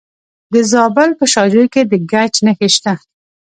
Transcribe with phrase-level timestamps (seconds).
[0.53, 2.93] د زابل په شاجوی کې د ګچ نښې شته.